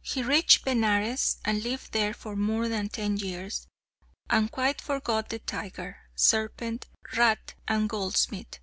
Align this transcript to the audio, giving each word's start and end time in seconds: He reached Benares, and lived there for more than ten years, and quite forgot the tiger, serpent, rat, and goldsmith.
He 0.00 0.22
reached 0.22 0.64
Benares, 0.64 1.38
and 1.44 1.64
lived 1.64 1.90
there 1.90 2.14
for 2.14 2.36
more 2.36 2.68
than 2.68 2.88
ten 2.88 3.16
years, 3.16 3.66
and 4.28 4.48
quite 4.48 4.80
forgot 4.80 5.28
the 5.28 5.40
tiger, 5.40 6.02
serpent, 6.14 6.86
rat, 7.16 7.54
and 7.66 7.88
goldsmith. 7.88 8.60